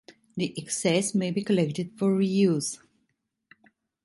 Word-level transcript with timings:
The 0.35 0.57
excess 0.57 1.13
may 1.13 1.29
be 1.29 1.43
collected 1.43 1.91
for 1.95 2.09
reuse. 2.17 2.79